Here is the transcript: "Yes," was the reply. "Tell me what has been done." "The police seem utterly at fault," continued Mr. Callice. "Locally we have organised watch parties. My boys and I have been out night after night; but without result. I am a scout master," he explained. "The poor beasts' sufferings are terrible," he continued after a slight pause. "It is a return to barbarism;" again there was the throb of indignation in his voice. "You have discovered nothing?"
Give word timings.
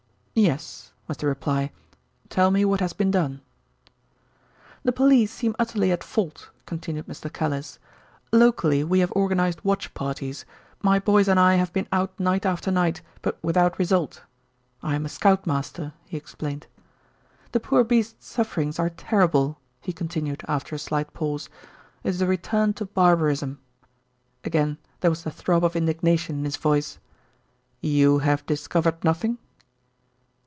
"Yes," 0.33 0.93
was 1.09 1.17
the 1.17 1.27
reply. 1.27 1.71
"Tell 2.29 2.51
me 2.51 2.63
what 2.63 2.79
has 2.79 2.93
been 2.93 3.11
done." 3.11 3.41
"The 4.81 4.93
police 4.93 5.29
seem 5.31 5.53
utterly 5.59 5.91
at 5.91 6.05
fault," 6.05 6.49
continued 6.65 7.05
Mr. 7.05 7.31
Callice. 7.31 7.79
"Locally 8.31 8.81
we 8.81 8.99
have 9.01 9.11
organised 9.11 9.65
watch 9.65 9.93
parties. 9.93 10.45
My 10.81 10.99
boys 10.99 11.27
and 11.27 11.37
I 11.37 11.55
have 11.55 11.73
been 11.73 11.85
out 11.91 12.17
night 12.17 12.45
after 12.45 12.71
night; 12.71 13.01
but 13.21 13.37
without 13.43 13.77
result. 13.77 14.23
I 14.81 14.95
am 14.95 15.05
a 15.05 15.09
scout 15.09 15.45
master," 15.45 15.91
he 16.05 16.15
explained. 16.15 16.65
"The 17.51 17.59
poor 17.59 17.83
beasts' 17.83 18.25
sufferings 18.25 18.79
are 18.79 18.89
terrible," 18.89 19.59
he 19.81 19.91
continued 19.91 20.43
after 20.47 20.73
a 20.75 20.79
slight 20.79 21.13
pause. 21.13 21.49
"It 22.05 22.09
is 22.11 22.21
a 22.21 22.25
return 22.25 22.73
to 22.75 22.85
barbarism;" 22.85 23.59
again 24.45 24.77
there 25.01 25.11
was 25.11 25.23
the 25.25 25.31
throb 25.31 25.65
of 25.65 25.75
indignation 25.75 26.39
in 26.39 26.45
his 26.45 26.55
voice. 26.57 26.99
"You 27.81 28.19
have 28.19 28.45
discovered 28.45 29.03
nothing?" 29.03 29.37